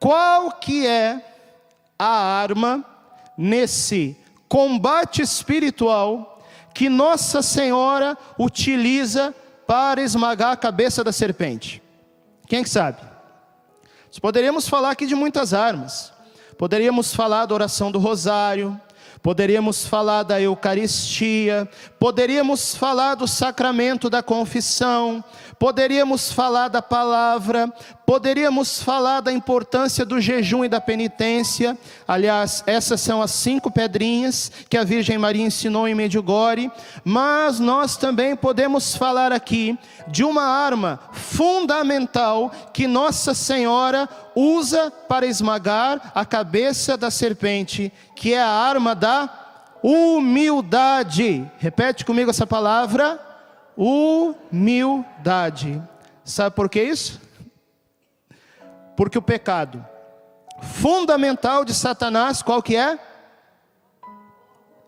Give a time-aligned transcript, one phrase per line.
[0.00, 1.22] qual que é
[1.98, 2.82] a arma
[3.36, 4.16] nesse
[4.48, 6.42] combate espiritual
[6.74, 9.34] que Nossa Senhora utiliza
[9.66, 11.82] para esmagar a cabeça da serpente?
[12.48, 13.02] Quem que sabe?
[14.06, 16.12] Nós poderíamos falar aqui de muitas armas.
[16.58, 18.78] Poderíamos falar da oração do rosário,
[19.22, 25.22] poderíamos falar da Eucaristia, poderíamos falar do sacramento da confissão,
[25.58, 27.72] poderíamos falar da palavra,
[28.10, 31.78] poderíamos falar da importância do jejum e da penitência.
[32.08, 36.68] Aliás, essas são as cinco pedrinhas que a Virgem Maria ensinou em Medjugorje,
[37.04, 39.78] mas nós também podemos falar aqui
[40.08, 48.34] de uma arma fundamental que Nossa Senhora usa para esmagar a cabeça da serpente, que
[48.34, 49.30] é a arma da
[49.84, 51.48] humildade.
[51.58, 53.20] Repete comigo essa palavra:
[53.76, 54.60] humildade.
[56.24, 57.29] Sabe por que isso?
[59.00, 59.82] Porque o pecado
[60.60, 62.98] fundamental de Satanás, qual que é?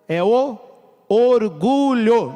[0.06, 0.58] É o
[1.08, 2.34] orgulho.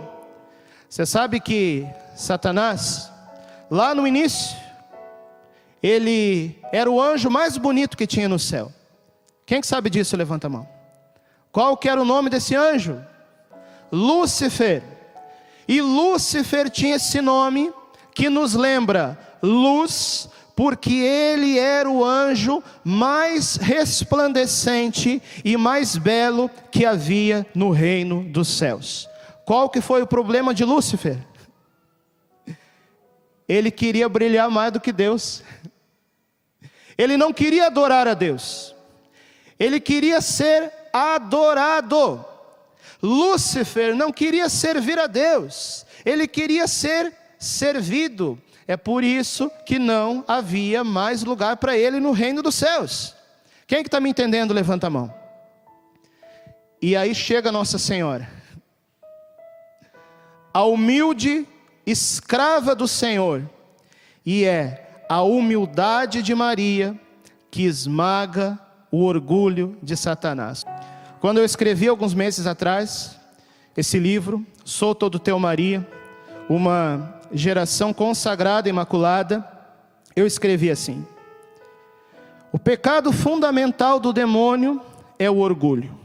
[0.88, 1.86] Você sabe que
[2.16, 3.12] Satanás,
[3.70, 4.56] lá no início,
[5.82, 8.72] ele era o anjo mais bonito que tinha no céu.
[9.44, 10.16] Quem que sabe disso?
[10.16, 10.66] Levanta a mão.
[11.52, 13.04] Qual que era o nome desse anjo?
[13.92, 14.82] Lúcifer.
[15.68, 17.70] E Lúcifer tinha esse nome
[18.14, 26.86] que nos lembra luz, porque ele era o anjo mais resplandecente e mais belo que
[26.86, 29.06] havia no reino dos céus.
[29.44, 31.18] Qual que foi o problema de Lúcifer?
[33.46, 35.42] Ele queria brilhar mais do que Deus.
[36.96, 38.74] Ele não queria adorar a Deus.
[39.58, 42.24] Ele queria ser adorado.
[43.02, 45.84] Lúcifer não queria servir a Deus.
[46.02, 48.40] Ele queria ser servido.
[48.68, 53.14] É por isso que não havia mais lugar para ele no reino dos céus.
[53.66, 54.52] Quem que está me entendendo?
[54.52, 55.12] Levanta a mão.
[56.82, 58.28] E aí chega Nossa Senhora,
[60.52, 61.46] a humilde
[61.86, 63.48] escrava do Senhor,
[64.24, 66.98] e é a humildade de Maria
[67.50, 68.58] que esmaga
[68.90, 70.64] o orgulho de Satanás.
[71.20, 73.18] Quando eu escrevi alguns meses atrás
[73.76, 75.86] esse livro, Sou Todo Teu Maria,
[76.48, 79.46] uma geração consagrada, imaculada,
[80.14, 81.06] eu escrevi assim:
[82.52, 84.80] O pecado fundamental do demônio
[85.18, 85.96] é o orgulho.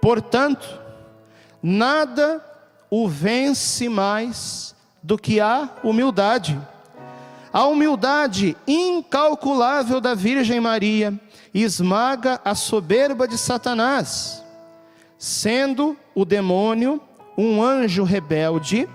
[0.00, 0.80] Portanto,
[1.62, 2.44] nada
[2.90, 6.60] o vence mais do que a humildade.
[7.52, 11.18] A humildade incalculável da Virgem Maria
[11.54, 14.44] esmaga a soberba de Satanás,
[15.18, 17.00] sendo o demônio
[17.36, 18.88] um anjo rebelde,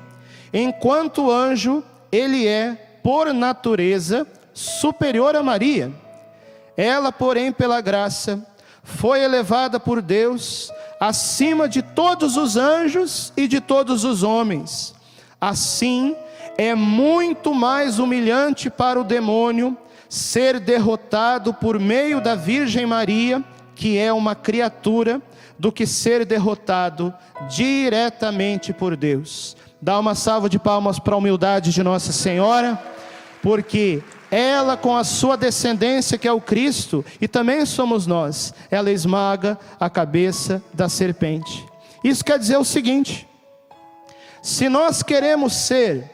[0.53, 5.91] enquanto anjo ele é, por natureza, superior a Maria.
[6.75, 8.45] Ela, porém, pela graça,
[8.84, 14.94] foi elevada por Deus acima de todos os anjos e de todos os homens.
[15.39, 16.16] Assim,
[16.57, 19.75] é muito mais humilhante para o demônio
[20.07, 25.22] ser derrotado por meio da Virgem Maria, que é uma criatura,
[25.57, 27.13] do que ser derrotado
[27.47, 29.56] diretamente por Deus.
[29.81, 32.80] Dá uma salva de palmas para a humildade de Nossa Senhora,
[33.42, 38.92] porque ela, com a sua descendência, que é o Cristo, e também somos nós, ela
[38.92, 41.66] esmaga a cabeça da serpente.
[42.03, 43.28] Isso quer dizer o seguinte:
[44.42, 46.09] se nós queremos ser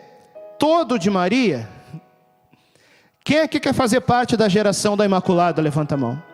[0.57, 1.69] todo de Maria,
[3.23, 5.61] quem aqui quer fazer parte da geração da Imaculada?
[5.61, 6.26] Levanta a mão.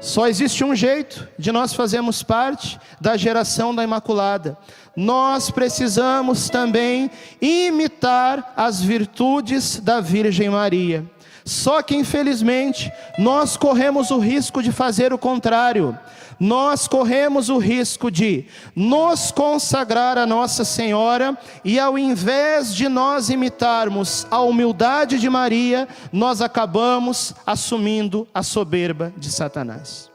[0.00, 4.56] Só existe um jeito de nós fazermos parte da geração da Imaculada.
[4.96, 11.04] Nós precisamos também imitar as virtudes da Virgem Maria.
[11.50, 15.98] Só que, infelizmente, nós corremos o risco de fazer o contrário
[16.38, 23.28] nós corremos o risco de nos consagrar a Nossa Senhora e, ao invés de nós
[23.28, 30.10] imitarmos a humildade de Maria, nós acabamos assumindo a soberba de Satanás.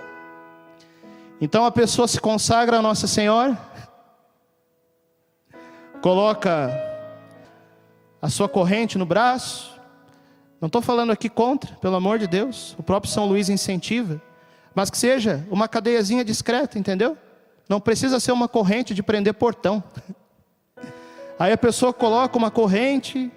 [1.39, 3.55] Então a pessoa se consagra a Nossa Senhora,
[6.01, 6.71] coloca
[8.19, 9.74] a sua corrente no braço,
[10.61, 14.21] não estou falando aqui contra, pelo amor de Deus, o próprio São Luís incentiva
[14.75, 17.17] mas que seja uma cadeiazinha discreta, entendeu?
[17.67, 19.81] Não precisa ser uma corrente de prender portão.
[21.39, 23.31] Aí a pessoa coloca uma corrente,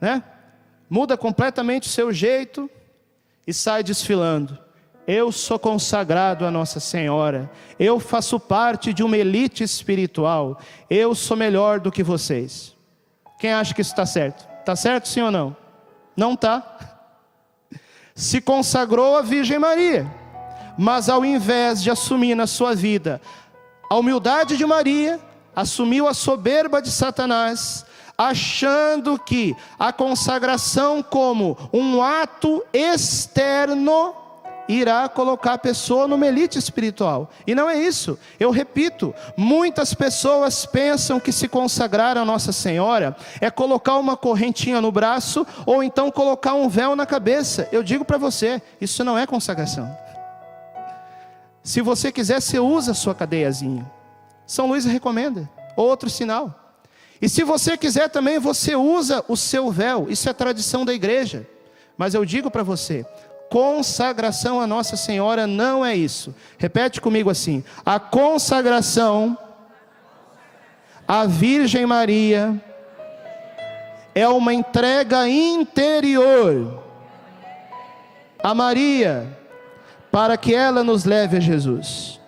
[0.00, 0.22] né?
[0.88, 2.70] Muda completamente o seu jeito
[3.44, 4.56] e sai desfilando.
[5.04, 7.50] Eu sou consagrado a Nossa Senhora.
[7.78, 10.60] Eu faço parte de uma elite espiritual.
[10.88, 12.74] Eu sou melhor do que vocês.
[13.38, 14.48] Quem acha que isso está certo?
[14.60, 15.56] Está certo sim ou não?
[16.16, 16.62] Não está.
[18.14, 20.10] se consagrou à Virgem Maria,
[20.78, 23.20] mas ao invés de assumir na sua vida
[23.90, 25.20] a humildade de Maria,
[25.54, 27.84] assumiu a soberba de Satanás,
[28.16, 34.14] achando que a consagração como um ato externo
[34.68, 37.30] irá colocar a pessoa numa elite espiritual.
[37.46, 38.18] E não é isso.
[38.38, 44.80] Eu repito, muitas pessoas pensam que se consagrar a Nossa Senhora é colocar uma correntinha
[44.80, 47.68] no braço ou então colocar um véu na cabeça.
[47.70, 49.96] Eu digo para você, isso não é consagração.
[51.62, 53.90] Se você quiser, você usa a sua cadeiazinha.
[54.46, 55.50] São Luís recomenda.
[55.76, 56.66] Outro sinal.
[57.20, 60.06] E se você quiser também, você usa o seu véu.
[60.08, 61.46] Isso é tradição da igreja.
[61.96, 63.06] Mas eu digo para você,
[63.50, 66.34] consagração a Nossa Senhora não é isso.
[66.58, 69.36] Repete comigo assim: a consagração
[71.06, 72.60] à Virgem Maria
[74.14, 76.82] é uma entrega interior
[78.42, 79.36] a Maria
[80.10, 82.20] para que ela nos leve a Jesus.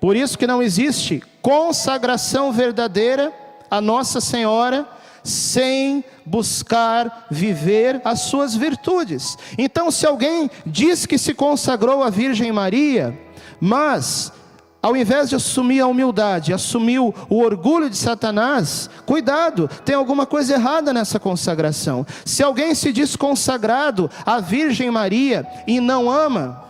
[0.00, 3.32] Por isso que não existe consagração verdadeira
[3.70, 4.86] a Nossa Senhora
[5.28, 9.36] sem buscar viver as suas virtudes.
[9.56, 13.18] Então, se alguém diz que se consagrou à Virgem Maria,
[13.60, 14.32] mas
[14.80, 20.54] ao invés de assumir a humildade, assumiu o orgulho de Satanás, cuidado, tem alguma coisa
[20.54, 22.06] errada nessa consagração.
[22.24, 26.64] Se alguém se diz consagrado à Virgem Maria e não ama,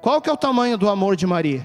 [0.00, 1.64] qual que é o tamanho do amor de Maria?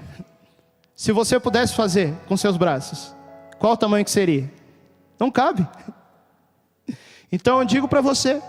[0.94, 3.14] Se você pudesse fazer com seus braços,
[3.58, 4.50] qual o tamanho que seria?
[5.18, 5.66] Não cabe.
[7.36, 8.40] Então eu digo para você: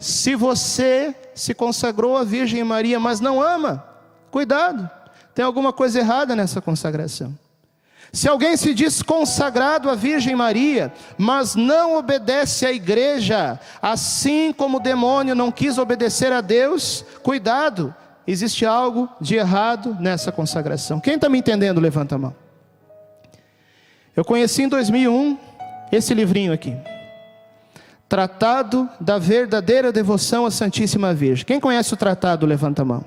[0.00, 3.84] se você se consagrou à Virgem Maria, mas não ama,
[4.32, 4.90] cuidado,
[5.32, 7.32] tem alguma coisa errada nessa consagração.
[8.12, 14.78] Se alguém se diz consagrado à Virgem Maria, mas não obedece à igreja, assim como
[14.78, 17.94] o demônio não quis obedecer a Deus, cuidado,
[18.26, 20.98] existe algo de errado nessa consagração.
[20.98, 22.34] Quem está me entendendo, levanta a mão.
[24.16, 25.38] Eu conheci em 2001
[25.92, 26.76] esse livrinho aqui.
[28.08, 31.44] Tratado da verdadeira devoção à Santíssima Virgem.
[31.44, 33.04] Quem conhece o tratado, levanta a mão.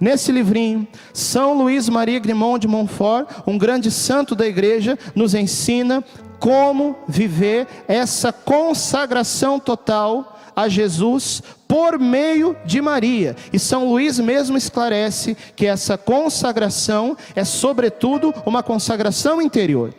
[0.00, 6.02] Nesse livrinho, São Luís Maria Grimond de Montfort, um grande santo da igreja, nos ensina
[6.40, 13.36] como viver essa consagração total a Jesus por meio de Maria.
[13.52, 19.94] E São Luís mesmo esclarece que essa consagração é, sobretudo, uma consagração interior.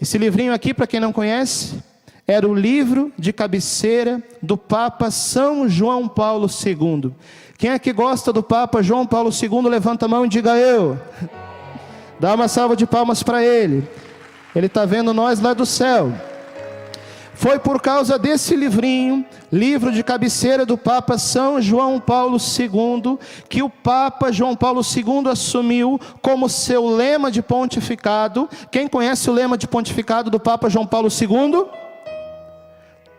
[0.00, 1.82] Esse livrinho aqui, para quem não conhece,
[2.26, 7.12] era o livro de cabeceira do Papa São João Paulo II.
[7.56, 9.68] Quem é que gosta do Papa João Paulo II?
[9.68, 10.98] Levanta a mão e diga eu.
[12.18, 13.88] Dá uma salva de palmas para ele.
[14.54, 16.12] Ele está vendo nós lá do céu.
[17.34, 23.18] Foi por causa desse livrinho, livro de cabeceira do Papa São João Paulo II,
[23.48, 28.48] que o Papa João Paulo II assumiu como seu lema de pontificado.
[28.70, 31.85] Quem conhece o lema de pontificado do Papa João Paulo II?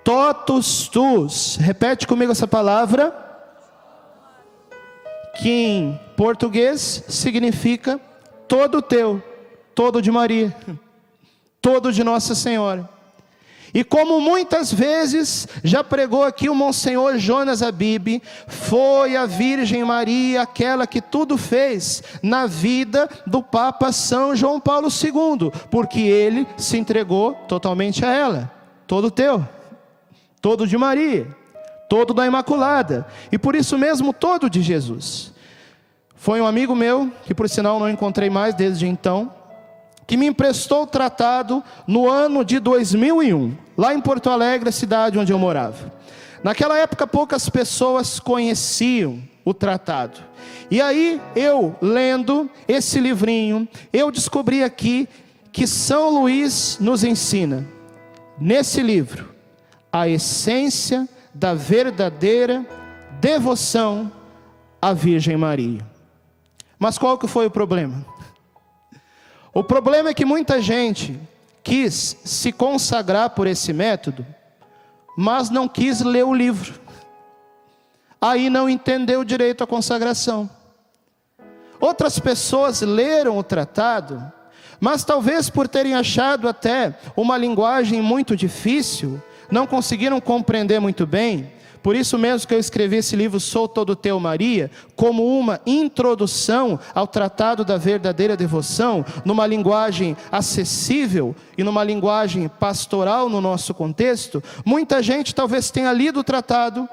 [0.07, 1.57] Totus tus.
[1.57, 3.13] Repete comigo essa palavra.
[5.37, 7.99] Que em português significa
[8.47, 9.21] todo teu,
[9.75, 10.55] todo de Maria,
[11.61, 12.89] todo de Nossa Senhora.
[13.73, 20.43] E como muitas vezes já pregou aqui o Monsenhor Jonas Abib, foi a Virgem Maria
[20.43, 26.77] aquela que tudo fez na vida do Papa São João Paulo II, porque ele se
[26.77, 28.49] entregou totalmente a ela,
[28.87, 29.45] todo teu,
[30.47, 31.27] todo de Maria,
[31.89, 35.33] todo da Imaculada, e por isso mesmo todo de Jesus.
[36.15, 39.29] Foi um amigo meu, que por sinal não encontrei mais desde então,
[40.07, 45.33] que me emprestou o tratado no ano de 2001, lá em Porto Alegre, cidade onde
[45.33, 45.91] eu morava.
[46.41, 50.21] Naquela época, poucas pessoas conheciam o tratado.
[50.71, 55.09] E aí, eu lendo esse livrinho, eu descobri aqui
[55.51, 57.67] que São Luís nos ensina,
[58.39, 59.35] nesse livro,
[60.01, 62.65] a essência da verdadeira
[63.19, 64.11] devoção
[64.81, 65.85] à Virgem Maria.
[66.77, 68.05] Mas qual que foi o problema?
[69.53, 71.19] O problema é que muita gente
[71.63, 74.25] quis se consagrar por esse método,
[75.17, 76.79] mas não quis ler o livro.
[78.21, 80.49] Aí não entendeu direito a consagração.
[81.79, 84.31] Outras pessoas leram o tratado,
[84.79, 91.51] mas talvez por terem achado até uma linguagem muito difícil, não conseguiram compreender muito bem,
[91.87, 96.77] por isso mesmo que eu escrevi esse livro Sou Todo Teu Maria, como uma introdução
[96.93, 104.43] ao tratado da verdadeira devoção, numa linguagem acessível e numa linguagem pastoral no nosso contexto.
[104.65, 106.89] Muita gente talvez tenha lido o tratado,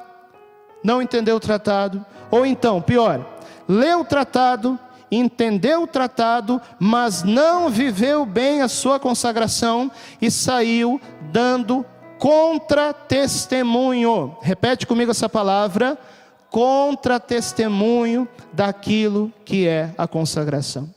[0.82, 3.26] não entendeu o tratado, ou então, pior,
[3.66, 4.78] leu o tratado,
[5.10, 11.00] entendeu o tratado, mas não viveu bem a sua consagração e saiu
[11.32, 11.84] dando
[12.24, 14.36] contra-testemunho.
[14.40, 15.98] Repete comigo essa palavra:
[16.48, 20.88] contra-testemunho daquilo que é a consagração.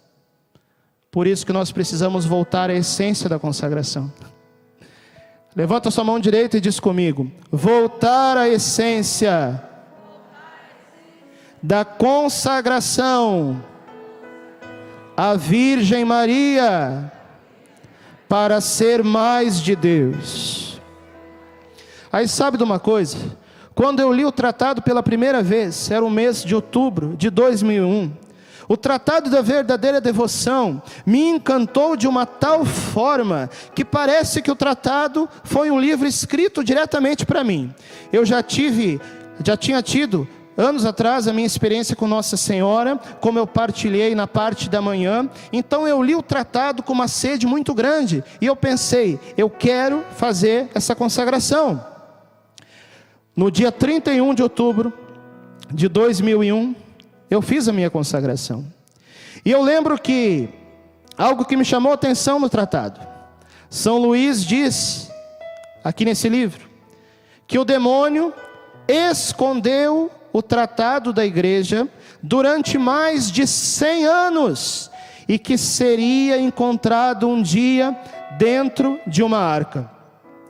[1.11, 4.09] Por isso que nós precisamos voltar à essência da consagração.
[5.53, 9.61] Levanta sua mão direita e diz comigo: voltar à essência
[11.61, 13.61] da consagração
[15.17, 17.11] à Virgem Maria
[18.29, 20.66] para ser mais de Deus.
[22.11, 23.17] Aí sabe de uma coisa?
[23.75, 28.11] Quando eu li o tratado pela primeira vez, era o mês de outubro de 2001.
[28.67, 34.55] O tratado da verdadeira devoção me encantou de uma tal forma que parece que o
[34.55, 37.73] tratado foi um livro escrito diretamente para mim.
[38.11, 38.99] Eu já tive,
[39.43, 44.27] já tinha tido anos atrás a minha experiência com Nossa Senhora, como eu partilhei na
[44.27, 45.29] parte da manhã.
[45.53, 50.03] Então eu li o tratado com uma sede muito grande e eu pensei, eu quero
[50.17, 51.96] fazer essa consagração.
[53.37, 54.91] No dia 31 de outubro
[55.71, 56.75] de 2001,
[57.29, 58.65] eu fiz a minha consagração.
[59.45, 60.49] E eu lembro que
[61.15, 62.99] algo que me chamou a atenção no tratado.
[63.69, 65.11] São Luís diz,
[65.83, 66.67] aqui nesse livro,
[67.45, 68.33] que o demônio
[68.87, 71.87] escondeu o tratado da igreja
[72.23, 74.89] durante mais de 100 anos
[75.27, 77.95] e que seria encontrado um dia
[78.39, 79.96] dentro de uma arca.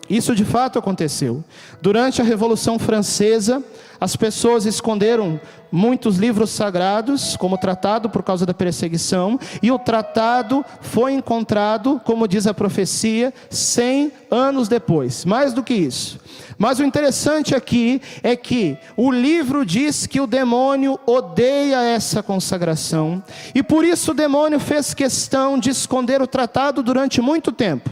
[0.10, 1.44] Isso de fato aconteceu.
[1.82, 3.64] Durante a Revolução Francesa,
[4.00, 5.40] as pessoas esconderam
[5.72, 12.28] muitos livros sagrados, como tratado por causa da perseguição, e o tratado foi encontrado, como
[12.28, 15.26] diz a profecia, 100 anos depois.
[15.26, 16.20] Mais do que isso.
[16.58, 23.22] Mas o interessante aqui é que o livro diz que o demônio odeia essa consagração,
[23.54, 27.90] e por isso o demônio fez questão de esconder o tratado durante muito tempo.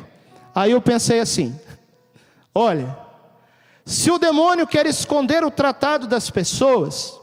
[0.53, 1.53] Aí eu pensei assim:
[2.57, 2.97] Olha,
[3.85, 7.19] se o demônio quer esconder o tratado das pessoas,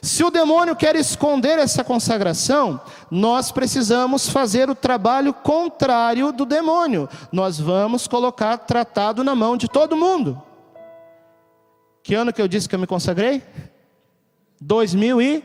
[0.00, 7.06] se o demônio quer esconder essa consagração, nós precisamos fazer o trabalho contrário do demônio.
[7.30, 10.42] Nós vamos colocar tratado na mão de todo mundo.
[12.02, 13.42] Que ano que eu disse que eu me consagrei?
[14.58, 15.42] 2001.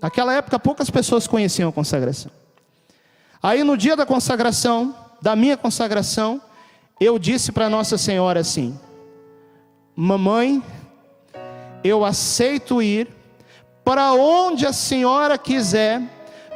[0.00, 2.30] Naquela época poucas pessoas conheciam a consagração.
[3.42, 6.40] Aí no dia da consagração, da minha consagração,
[7.00, 8.78] eu disse para Nossa Senhora assim:
[9.96, 10.62] Mamãe,
[11.82, 13.08] eu aceito ir
[13.82, 16.02] para onde a senhora quiser,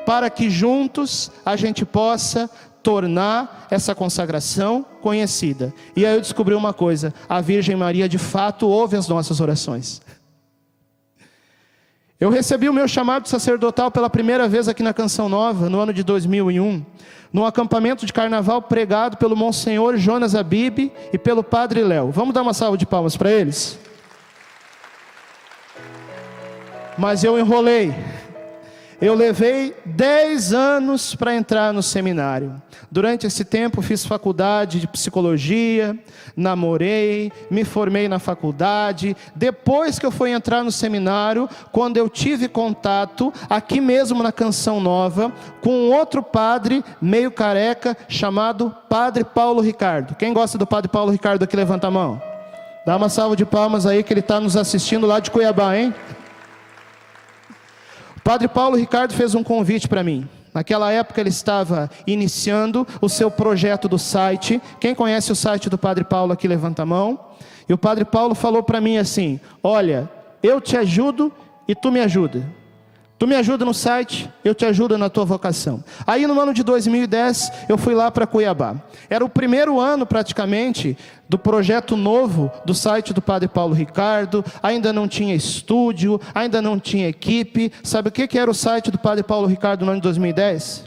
[0.05, 2.49] para que juntos a gente possa
[2.83, 5.73] tornar essa consagração conhecida.
[5.97, 10.03] E aí eu descobri uma coisa: a Virgem Maria de fato ouve as nossas orações.
[12.25, 15.93] Eu recebi o meu chamado sacerdotal pela primeira vez aqui na Canção Nova, no ano
[15.93, 16.83] de 2001
[17.31, 22.11] num acampamento de carnaval pregado pelo Monsenhor Jonas Abib e pelo Padre Léo.
[22.11, 23.79] Vamos dar uma salva de palmas para eles?
[26.97, 27.95] Mas eu enrolei.
[29.05, 32.55] Eu levei 10 anos para entrar no seminário.
[32.91, 35.95] Durante esse tempo fiz faculdade de psicologia,
[36.35, 39.15] namorei, me formei na faculdade.
[39.37, 44.81] Depois que eu fui entrar no seminário, quando eu tive contato aqui mesmo na Canção
[44.81, 45.31] Nova
[45.61, 50.15] com outro padre meio careca chamado Padre Paulo Ricardo.
[50.15, 52.23] Quem gosta do Padre Paulo Ricardo aqui levanta a mão.
[52.87, 55.93] Dá uma salva de palmas aí que ele está nos assistindo lá de Cuiabá, hein?
[58.25, 60.27] Padre Paulo Ricardo fez um convite para mim.
[60.55, 64.63] Naquela época ele estava iniciando o seu projeto do site.
[64.81, 67.21] Quem conhece o site do Padre Paulo aqui levanta a mão.
[67.69, 70.09] E o Padre Paulo falou para mim assim: "Olha,
[70.43, 71.31] eu te ajudo
[71.69, 72.47] e tu me ajuda.
[73.17, 75.85] Tu me ajuda no site, eu te ajudo na tua vocação.
[76.05, 78.75] Aí no ano de 2010, eu fui lá para Cuiabá.
[79.09, 84.45] Era o primeiro ano praticamente do projeto novo do site do Padre Paulo Ricardo.
[84.61, 87.73] Ainda não tinha estúdio, ainda não tinha equipe.
[87.85, 90.85] Sabe o que, que era o site do Padre Paulo Ricardo no ano de 2010?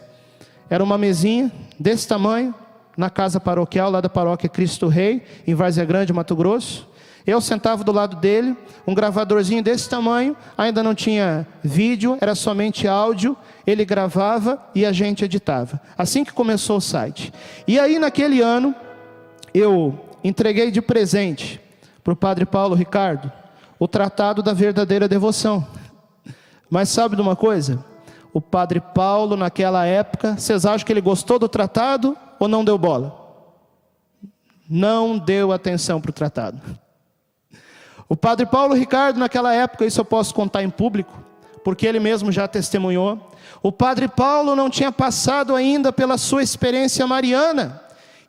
[0.69, 2.53] Era uma mesinha desse tamanho,
[2.97, 6.86] na casa paroquial lá da paróquia Cristo Rei, em Várzea Grande, Mato Grosso.
[7.27, 8.55] Eu sentava do lado dele,
[8.87, 13.35] um gravadorzinho desse tamanho, ainda não tinha vídeo, era somente áudio.
[13.65, 15.81] Ele gravava e a gente editava.
[15.97, 17.33] Assim que começou o site.
[17.67, 18.73] E aí, naquele ano,
[19.53, 21.59] eu entreguei de presente
[22.01, 23.29] para o padre Paulo Ricardo
[23.77, 25.67] o tratado da verdadeira devoção.
[26.69, 27.83] Mas sabe de uma coisa?
[28.33, 32.77] O padre Paulo, naquela época, vocês acham que ele gostou do tratado ou não deu
[32.77, 33.25] bola?
[34.69, 36.61] Não deu atenção para o tratado.
[38.09, 41.13] O padre Paulo Ricardo, naquela época, isso eu posso contar em público,
[41.63, 43.31] porque ele mesmo já testemunhou.
[43.61, 47.81] O padre Paulo não tinha passado ainda pela sua experiência mariana,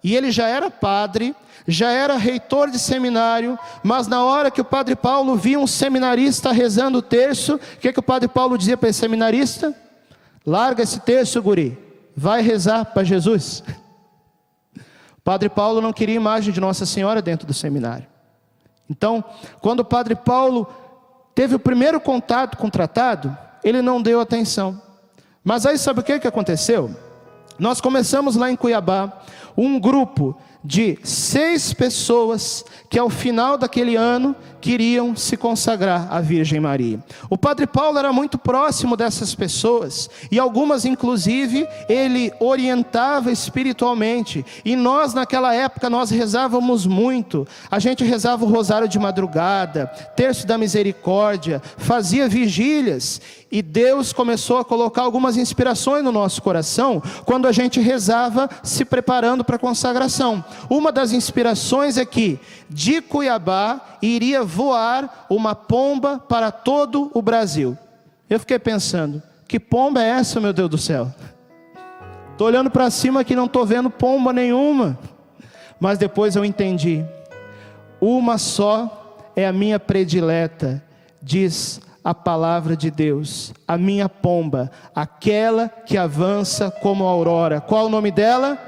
[0.03, 1.35] e ele já era padre,
[1.67, 6.51] já era reitor de seminário, mas na hora que o padre Paulo via um seminarista
[6.51, 9.75] rezando o terço, o que, que o padre Paulo dizia para esse seminarista?
[10.47, 11.79] Larga esse terço, guri,
[12.17, 13.63] vai rezar para Jesus.
[15.17, 18.07] O padre Paulo não queria imagem de Nossa Senhora dentro do seminário.
[18.89, 19.25] Então,
[19.61, 20.67] quando o padre Paulo
[21.35, 24.81] teve o primeiro contato com o tratado, ele não deu atenção.
[25.45, 26.91] Mas aí sabe o que, que aconteceu?
[27.59, 29.13] Nós começamos lá em Cuiabá
[29.57, 30.37] um grupo
[30.69, 37.03] de seis pessoas que ao final daquele ano queriam se consagrar à Virgem Maria.
[37.31, 44.45] O Padre Paulo era muito próximo dessas pessoas e algumas, inclusive, ele orientava espiritualmente.
[44.63, 47.49] E nós, naquela época, nós rezávamos muito.
[47.71, 53.23] A gente rezava o rosário de madrugada, terço da misericórdia, fazia vigílias.
[53.51, 58.85] E Deus começou a colocar algumas inspirações no nosso coração quando a gente rezava se
[58.85, 60.45] preparando para a consagração.
[60.69, 62.39] Uma das inspirações é que
[62.69, 67.77] de Cuiabá iria voar uma pomba para todo o Brasil.
[68.29, 71.13] Eu fiquei pensando, que pomba é essa, meu Deus do céu?
[72.33, 74.99] Estou olhando para cima aqui, não estou vendo pomba nenhuma.
[75.81, 77.03] Mas depois eu entendi.
[77.99, 80.83] Uma só é a minha predileta,
[81.23, 87.61] diz a palavra de Deus, a minha pomba, aquela que avança como a aurora.
[87.61, 88.59] Qual o nome dela?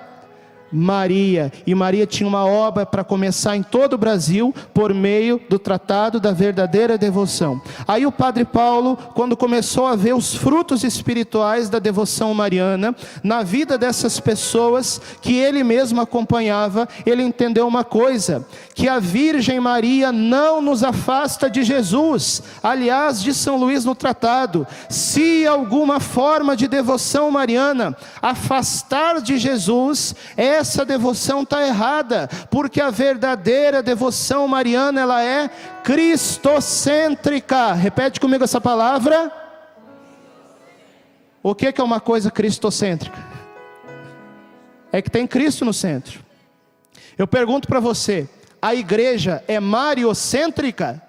[0.72, 1.52] Maria.
[1.66, 6.20] E Maria tinha uma obra para começar em todo o Brasil por meio do Tratado
[6.20, 7.60] da Verdadeira Devoção.
[7.86, 13.42] Aí o Padre Paulo, quando começou a ver os frutos espirituais da devoção mariana na
[13.42, 20.12] vida dessas pessoas que ele mesmo acompanhava, ele entendeu uma coisa: que a Virgem Maria
[20.12, 22.42] não nos afasta de Jesus.
[22.62, 30.14] Aliás, de São Luís no tratado, se alguma forma de devoção mariana afastar de Jesus,
[30.61, 35.49] essa devoção está errada, porque a verdadeira devoção mariana ela é
[35.83, 37.73] cristocêntrica.
[37.73, 39.33] Repete comigo essa palavra.
[41.42, 43.18] O que é uma coisa cristocêntrica?
[44.92, 46.20] É que tem Cristo no centro.
[47.16, 48.29] Eu pergunto para você,
[48.61, 51.03] a igreja é mariocêntrica?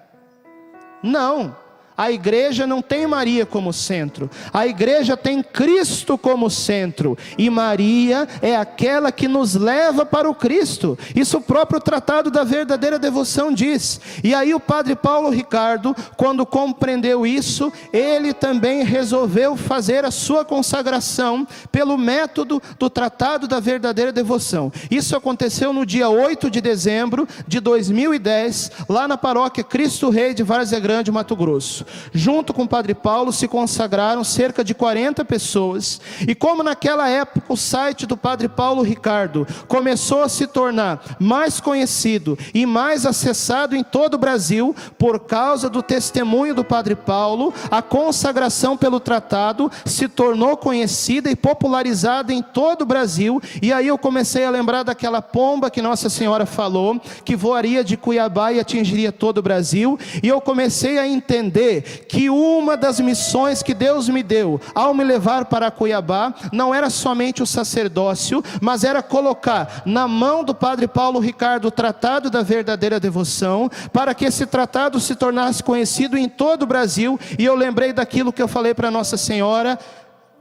[1.02, 1.54] Não.
[2.02, 8.26] A igreja não tem Maria como centro, a igreja tem Cristo como centro, e Maria
[8.42, 10.98] é aquela que nos leva para o Cristo.
[11.14, 14.00] Isso o próprio tratado da verdadeira devoção diz.
[14.24, 20.44] E aí o padre Paulo Ricardo, quando compreendeu isso, ele também resolveu fazer a sua
[20.44, 24.72] consagração pelo método do tratado da verdadeira devoção.
[24.90, 30.42] Isso aconteceu no dia 8 de dezembro de 2010, lá na paróquia Cristo Rei de
[30.42, 31.91] Várzea Grande, Mato Grosso.
[32.12, 36.00] Junto com o Padre Paulo se consagraram cerca de 40 pessoas.
[36.26, 41.60] E como naquela época o site do Padre Paulo Ricardo começou a se tornar mais
[41.60, 47.52] conhecido e mais acessado em todo o Brasil por causa do testemunho do Padre Paulo,
[47.70, 53.40] a consagração pelo tratado se tornou conhecida e popularizada em todo o Brasil.
[53.60, 57.96] E aí eu comecei a lembrar daquela pomba que Nossa Senhora falou, que voaria de
[57.96, 59.98] Cuiabá e atingiria todo o Brasil.
[60.22, 65.02] E eu comecei a entender que uma das missões que Deus me deu ao me
[65.02, 70.86] levar para Cuiabá não era somente o sacerdócio, mas era colocar na mão do Padre
[70.86, 76.28] Paulo Ricardo o tratado da verdadeira devoção, para que esse tratado se tornasse conhecido em
[76.28, 77.18] todo o Brasil.
[77.38, 79.78] E eu lembrei daquilo que eu falei para Nossa Senhora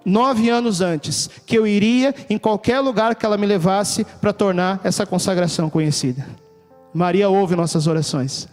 [0.04, 4.80] nove anos antes, que eu iria em qualquer lugar que ela me levasse para tornar
[4.84, 6.26] essa consagração conhecida.
[6.94, 8.48] Maria ouve nossas orações.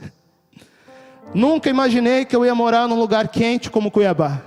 [1.35, 4.41] Nunca imaginei que eu ia morar num lugar quente como Cuiabá.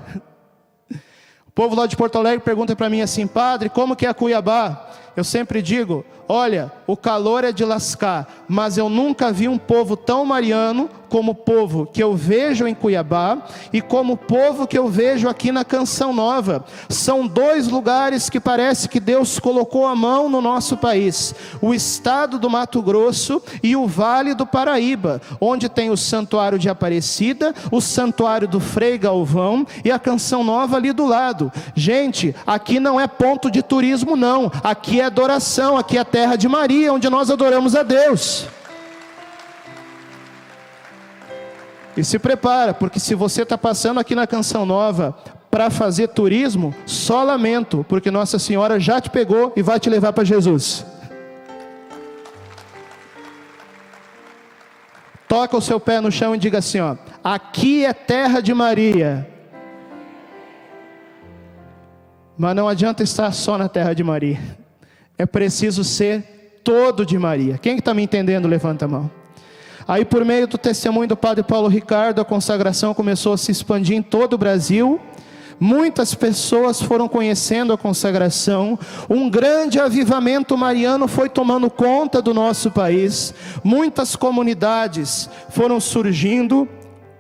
[1.48, 4.90] O povo lá de Porto Alegre pergunta para mim assim, padre, como que é Cuiabá?
[5.16, 9.98] Eu sempre digo, olha, o calor é de lascar, mas eu nunca vi um povo
[9.98, 13.40] tão mariano como o povo que eu vejo em Cuiabá
[13.74, 16.64] e como o povo que eu vejo aqui na Canção Nova.
[16.88, 22.40] São dois lugares que parece que Deus colocou a mão no nosso país: o estado
[22.40, 27.82] do Mato Grosso e o Vale do Paraíba, onde tem o Santuário de Aparecida, o
[27.82, 31.52] Santuário do Frei Galvão e a Canção Nova ali do lado.
[31.76, 36.36] Gente, aqui não é ponto de turismo, não, aqui é adoração, aqui é a terra
[36.36, 38.48] de Maria, onde nós adoramos a Deus.
[41.96, 45.16] E se prepara, porque se você está passando aqui na Canção Nova
[45.50, 50.14] para fazer turismo, só lamento, porque Nossa Senhora já te pegou e vai te levar
[50.14, 50.86] para Jesus.
[55.28, 59.28] Toca o seu pé no chão e diga assim: ó, aqui é terra de Maria.
[62.38, 64.61] Mas não adianta estar só na terra de Maria.
[65.22, 67.60] É preciso ser todo de Maria.
[67.60, 69.12] Quem está me entendendo, levanta a mão.
[69.88, 73.96] Aí, por meio do testemunho do Padre Paulo Ricardo, a consagração começou a se expandir
[73.96, 75.00] em todo o Brasil
[75.64, 82.72] Muitas pessoas foram conhecendo a consagração, um grande avivamento mariano foi tomando conta do nosso
[82.72, 83.32] país,
[83.64, 86.68] muitas comunidades foram surgindo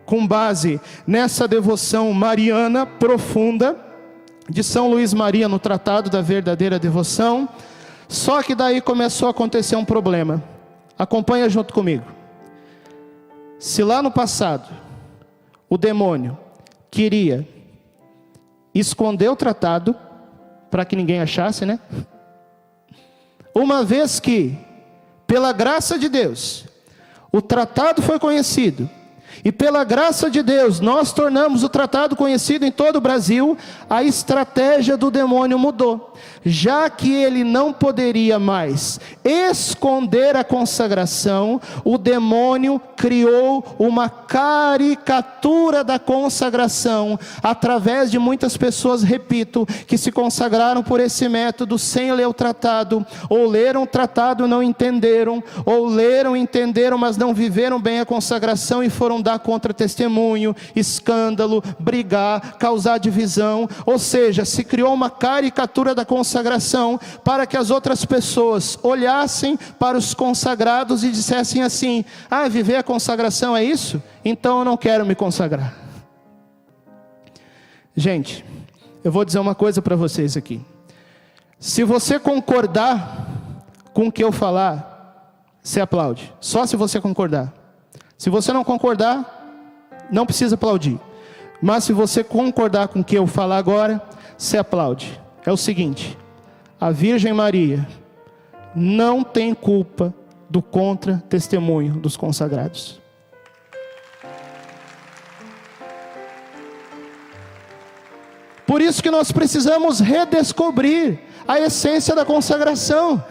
[0.07, 3.77] com base nessa devoção mariana profunda
[4.49, 7.47] de São Luís Maria no Tratado da Verdadeira Devoção.
[8.11, 10.43] Só que daí começou a acontecer um problema.
[10.99, 12.03] Acompanha junto comigo.
[13.57, 14.67] Se lá no passado
[15.69, 16.37] o demônio
[16.91, 17.47] queria
[18.75, 19.95] escondeu o tratado
[20.69, 21.79] para que ninguém achasse, né?
[23.55, 24.57] Uma vez que,
[25.25, 26.65] pela graça de Deus,
[27.31, 28.89] o tratado foi conhecido,
[29.43, 33.57] e pela graça de Deus, nós tornamos o tratado conhecido em todo o Brasil,
[33.89, 36.13] a estratégia do demônio mudou.
[36.43, 45.99] Já que ele não poderia mais esconder a consagração, o demônio criou uma caricatura da
[45.99, 52.33] consagração através de muitas pessoas, repito, que se consagraram por esse método sem ler o
[52.33, 57.79] tratado, ou leram o tratado e não entenderam, ou leram e entenderam, mas não viveram
[57.79, 64.63] bem a consagração e foram dar contra testemunho, escândalo, brigar, causar divisão, ou seja, se
[64.63, 71.11] criou uma caricatura da consagração para que as outras pessoas olhassem para os consagrados e
[71.11, 74.01] dissessem assim: "Ah, viver a consagração é isso?
[74.23, 75.75] Então eu não quero me consagrar".
[77.95, 78.45] Gente,
[79.03, 80.61] eu vou dizer uma coisa para vocês aqui.
[81.59, 83.27] Se você concordar
[83.93, 84.91] com o que eu falar,
[85.61, 86.33] você aplaude.
[86.39, 87.53] Só se você concordar.
[88.21, 89.49] Se você não concordar,
[90.11, 90.99] não precisa aplaudir.
[91.59, 93.99] Mas se você concordar com o que eu falar agora,
[94.37, 95.19] você aplaude.
[95.43, 96.15] É o seguinte:
[96.79, 97.87] a Virgem Maria
[98.75, 100.13] não tem culpa
[100.47, 103.01] do contra-testemunho dos consagrados.
[108.67, 113.25] Por isso que nós precisamos redescobrir a essência da consagração.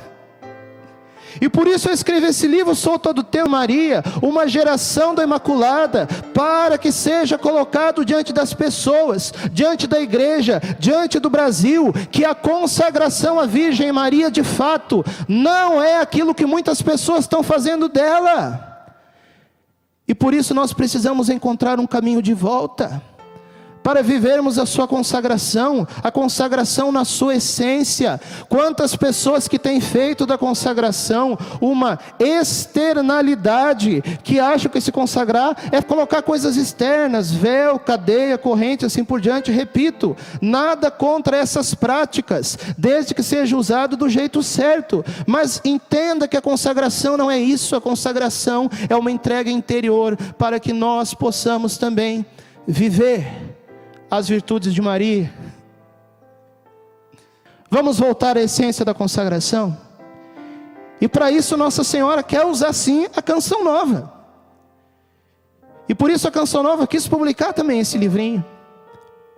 [1.40, 6.08] E por isso eu escrevi esse livro, Sou Todo Teu Maria, uma geração da Imaculada,
[6.32, 12.34] para que seja colocado diante das pessoas, diante da igreja, diante do Brasil, que a
[12.34, 18.68] consagração à Virgem Maria de fato não é aquilo que muitas pessoas estão fazendo dela.
[20.08, 23.00] E por isso nós precisamos encontrar um caminho de volta
[23.82, 28.20] para vivermos a sua consagração, a consagração na sua essência.
[28.48, 35.80] Quantas pessoas que têm feito da consagração uma externalidade, que acham que se consagrar é
[35.82, 39.50] colocar coisas externas, véu, cadeia, corrente, assim por diante.
[39.50, 45.04] Repito, nada contra essas práticas, desde que seja usado do jeito certo.
[45.26, 50.60] Mas entenda que a consagração não é isso, a consagração é uma entrega interior para
[50.60, 52.24] que nós possamos também
[52.66, 53.49] viver
[54.10, 55.32] as virtudes de Maria.
[57.70, 59.78] Vamos voltar à essência da consagração?
[61.00, 64.12] E para isso Nossa Senhora quer usar sim a canção nova.
[65.88, 68.44] E por isso a canção nova quis publicar também esse livrinho,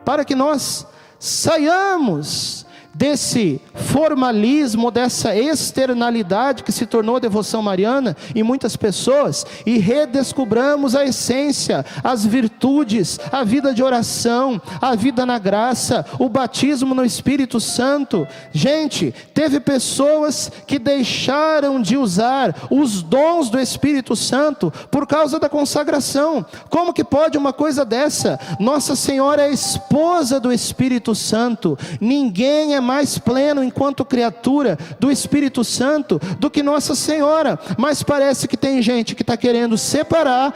[0.04, 0.86] para que nós
[1.18, 2.61] saiamos
[2.94, 10.94] desse formalismo, dessa externalidade que se tornou a devoção mariana em muitas pessoas e redescobramos
[10.94, 17.04] a essência, as virtudes, a vida de oração, a vida na graça, o batismo no
[17.04, 18.26] Espírito Santo.
[18.52, 25.48] Gente, teve pessoas que deixaram de usar os dons do Espírito Santo por causa da
[25.48, 26.44] consagração.
[26.68, 28.38] Como que pode uma coisa dessa?
[28.60, 31.78] Nossa Senhora é esposa do Espírito Santo.
[32.00, 37.58] Ninguém é mais pleno enquanto criatura do Espírito Santo do que Nossa Senhora.
[37.78, 40.52] Mas parece que tem gente que está querendo separar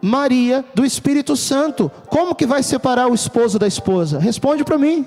[0.00, 1.90] Maria do Espírito Santo.
[2.08, 4.18] Como que vai separar o esposo da esposa?
[4.18, 5.06] Responde para mim.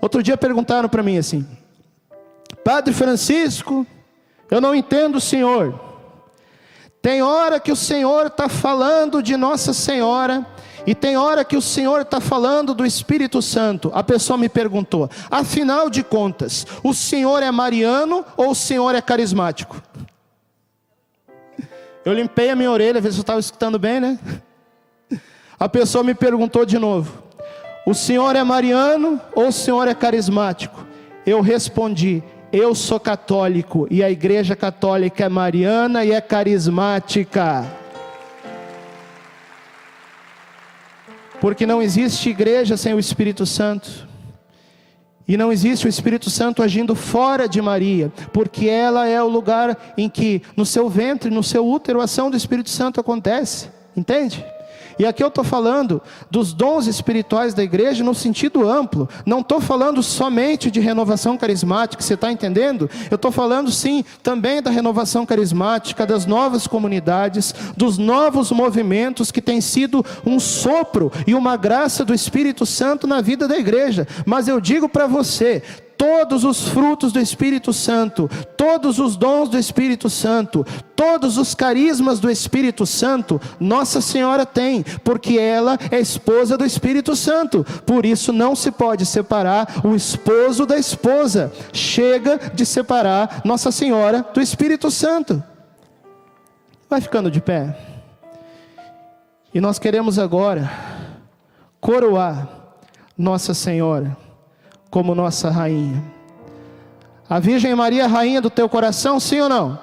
[0.00, 1.46] Outro dia perguntaram para mim assim:
[2.62, 3.86] Padre Francisco,
[4.50, 5.80] eu não entendo o Senhor.
[7.00, 10.46] Tem hora que o Senhor está falando de Nossa Senhora
[10.86, 13.90] e tem hora que o Senhor está falando do Espírito Santo.
[13.92, 19.02] A pessoa me perguntou: afinal de contas, o Senhor é mariano ou o Senhor é
[19.02, 19.82] carismático?
[22.04, 24.18] Eu limpei a minha orelha, ver se eu estava escutando bem, né?
[25.58, 27.20] A pessoa me perguntou de novo:
[27.84, 30.86] o Senhor é mariano ou o Senhor é carismático?
[31.26, 32.22] Eu respondi:
[32.52, 37.66] Eu sou católico e a Igreja Católica é mariana e é carismática.
[41.40, 44.06] Porque não existe igreja sem o Espírito Santo.
[45.28, 49.94] E não existe o Espírito Santo agindo fora de Maria, porque ela é o lugar
[49.98, 53.68] em que no seu ventre, no seu útero, a ação do Espírito Santo acontece.
[53.96, 54.44] Entende?
[54.98, 59.08] E aqui eu estou falando dos dons espirituais da igreja no sentido amplo.
[59.24, 62.88] Não estou falando somente de renovação carismática, você está entendendo?
[63.10, 69.42] Eu estou falando sim também da renovação carismática, das novas comunidades, dos novos movimentos que
[69.42, 74.06] têm sido um sopro e uma graça do Espírito Santo na vida da igreja.
[74.24, 75.62] Mas eu digo para você,
[75.96, 82.20] todos os frutos do Espírito Santo, todos os dons do Espírito Santo, todos os carismas
[82.20, 87.64] do Espírito Santo, Nossa Senhora tem, porque ela é esposa do Espírito Santo.
[87.84, 91.52] Por isso não se pode separar o esposo da esposa.
[91.72, 95.42] Chega de separar Nossa Senhora do Espírito Santo.
[96.88, 97.76] Vai ficando de pé.
[99.52, 100.70] E nós queremos agora
[101.80, 102.48] coroar
[103.16, 104.25] Nossa Senhora
[104.90, 106.02] como nossa rainha.
[107.28, 109.78] A Virgem Maria é rainha do teu coração, sim ou não?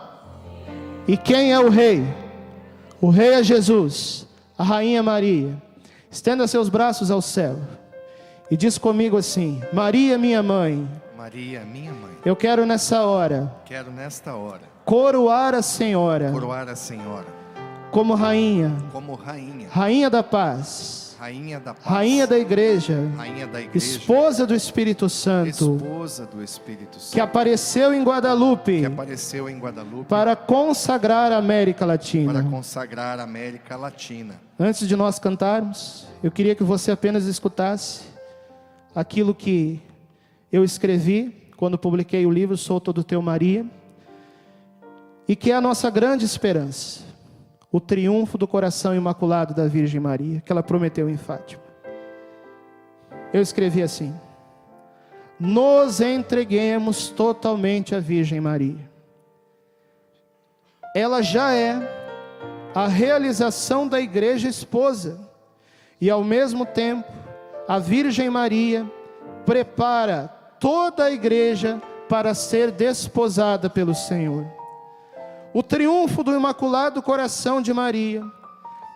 [1.08, 2.06] E quem é o rei?
[3.02, 4.26] O rei é Jesus,
[4.58, 5.62] a rainha Maria.
[6.10, 7.58] Estenda seus braços ao céu
[8.50, 10.88] e diz comigo assim: Maria, minha mãe.
[11.18, 12.18] Maria, minha mãe.
[12.26, 13.54] Eu quero nessa hora.
[13.66, 16.32] Quero nesta hora coroar a Senhora.
[16.32, 17.44] Coroar a Senhora
[17.94, 18.76] como rainha.
[18.92, 19.68] Como rainha.
[19.70, 21.86] Rainha da paz Rainha da paz.
[21.86, 23.10] Rainha da igreja.
[23.16, 23.78] Rainha da igreja.
[23.78, 25.78] Esposa do Espírito Santo.
[25.78, 27.14] Esposa do Espírito Santo.
[27.14, 28.82] Que apareceu em Guadalupe.
[28.82, 30.04] Que apareceu em Guadalupe.
[30.10, 32.34] Para consagrar a América Latina.
[32.34, 34.36] Para consagrar a América Latina.
[34.60, 38.02] Antes de nós cantarmos, eu queria que você apenas escutasse
[38.94, 39.82] aquilo que
[40.52, 43.66] eu escrevi quando publiquei o livro Sou Todo Teu Maria.
[45.26, 47.13] E que é a nossa grande esperança
[47.74, 51.64] o triunfo do coração imaculado da Virgem Maria, que ela prometeu em Fátima.
[53.34, 54.14] Eu escrevi assim:
[55.40, 58.88] Nos entreguemos totalmente à Virgem Maria.
[60.96, 61.76] Ela já é
[62.76, 65.20] a realização da igreja esposa,
[66.00, 67.12] e ao mesmo tempo,
[67.68, 68.86] a Virgem Maria
[69.48, 70.28] prepara
[70.60, 74.46] toda a igreja para ser desposada pelo Senhor.
[75.54, 78.24] O triunfo do Imaculado Coração de Maria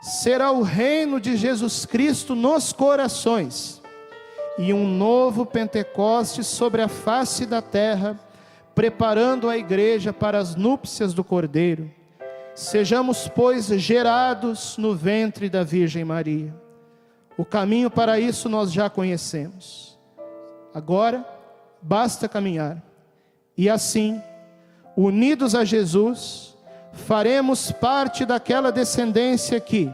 [0.01, 3.79] será o reino de Jesus Cristo nos corações
[4.57, 8.19] e um novo Pentecostes sobre a face da terra,
[8.73, 11.91] preparando a igreja para as núpcias do Cordeiro.
[12.55, 16.55] Sejamos, pois, gerados no ventre da Virgem Maria.
[17.37, 19.95] O caminho para isso nós já conhecemos.
[20.73, 21.23] Agora,
[21.79, 22.81] basta caminhar.
[23.55, 24.19] E assim,
[24.97, 26.55] unidos a Jesus,
[26.91, 29.93] faremos parte daquela descendência que,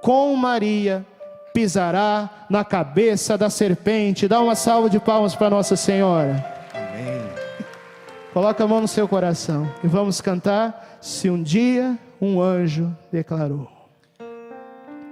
[0.00, 1.04] com Maria,
[1.52, 4.26] pisará na cabeça da serpente.
[4.26, 6.42] Dá uma salva de palmas para Nossa Senhora.
[6.72, 7.20] Amém.
[8.32, 10.98] Coloca a mão no seu coração e vamos cantar.
[11.02, 13.68] Se um dia um anjo declarou.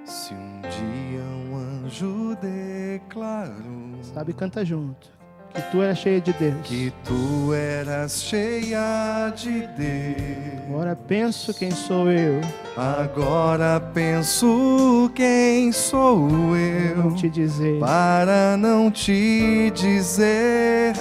[0.05, 4.03] Se um dia um anjo declarou.
[4.03, 5.17] Sabe, canta junto
[5.59, 6.57] que tu eras cheia de Deus.
[6.64, 10.68] Que tu eras cheia de Deus.
[10.68, 12.40] Agora penso quem sou eu.
[12.77, 16.97] Agora penso quem sou eu.
[16.97, 17.81] Não te dizer.
[17.81, 20.94] Para não te dizer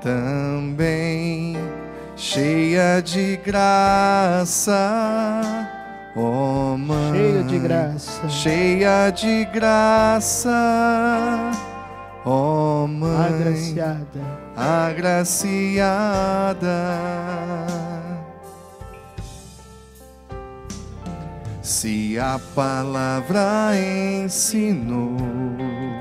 [0.00, 1.56] também
[2.16, 4.80] cheia de graça.
[6.16, 10.50] Oh, mãe, cheia de graça, cheia de graça
[12.24, 12.59] oh,
[13.34, 14.20] agraciada,
[14.56, 16.00] agraciada.
[21.62, 23.72] Se a palavra
[24.24, 25.16] ensinou,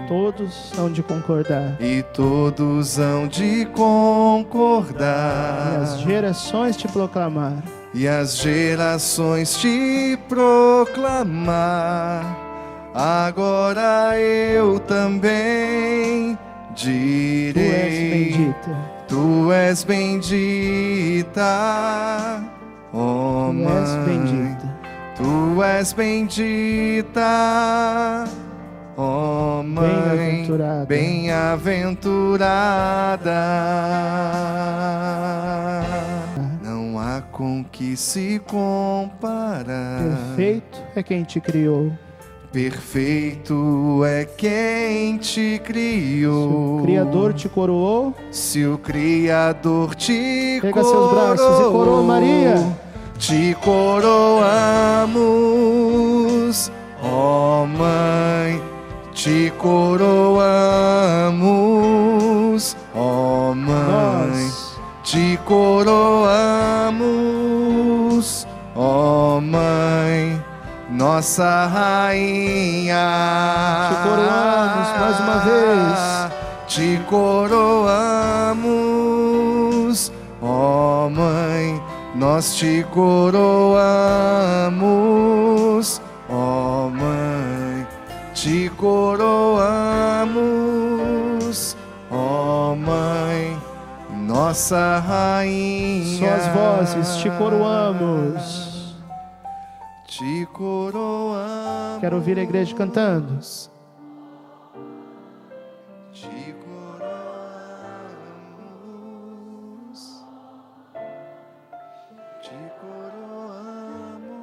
[0.08, 5.08] todos hão de concordar, e todos hão de concordar,
[5.74, 7.63] e as gerações te proclamar,
[7.94, 12.26] e as gerações te proclamar.
[12.94, 16.38] Agora eu também
[16.80, 18.56] direi:
[19.08, 21.44] Tu és bendita,
[22.94, 24.80] oh tu és bendita.
[25.18, 27.30] Tu és bendita,
[28.96, 30.86] oh mãe, bem-aventurada.
[30.86, 33.42] Bem-aventurada.
[36.63, 40.02] Não há com que se comparar.
[40.02, 41.92] Perfeito é quem te criou
[42.51, 46.79] Perfeito é quem te criou.
[46.79, 48.15] O Criador te coroou.
[48.31, 52.55] Se o Criador te Pega coroou, seus braços e coroa Maria.
[53.19, 54.81] Te coroamos,
[57.03, 58.59] ó Mãe,
[59.13, 60.47] te coroamos,
[62.95, 66.88] ó Mãe, Nós te coroamos,
[68.73, 70.38] ó Mãe,
[70.99, 73.07] nossa rainha.
[73.89, 75.97] Te coroamos mais uma vez.
[76.67, 78.51] Te coroamos,
[80.41, 81.81] ó Mãe,
[82.15, 83.39] nós te coroamos,
[86.29, 87.88] ó Mãe,
[88.35, 89.38] te coroamos,
[92.12, 93.57] ó Mãe,
[94.27, 96.19] nossa rainha.
[96.19, 98.68] Suas vozes te coroamos.
[100.10, 102.00] Te coroamos.
[102.02, 103.39] Quero ouvir a igreja cantando.
[106.12, 107.06] Te coroamos,
[112.41, 114.34] te coroamos,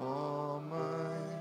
[0.00, 1.38] ó Mãe,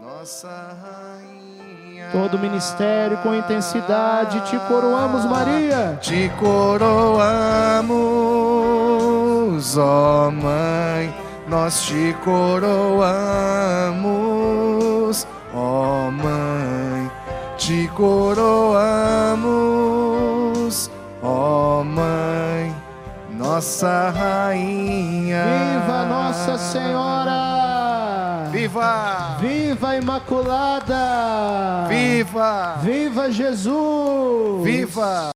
[0.00, 2.08] nossa rainha.
[2.10, 5.98] Todo ministério com intensidade, te coroamos, Maria.
[6.00, 7.84] Te coroamos,
[9.76, 11.12] ó Mãe,
[11.54, 12.74] nós te coroamos,
[15.54, 17.08] ó Mãe,
[17.56, 18.40] te coroamos,
[21.22, 22.74] ó Mãe,
[23.30, 25.44] nossa rainha.
[25.44, 28.48] Viva Nossa Senhora!
[28.50, 29.36] Viva!
[29.40, 31.86] Viva Imaculada!
[31.88, 32.80] Viva!
[32.82, 34.64] Viva Jesus!
[34.64, 35.33] Viva!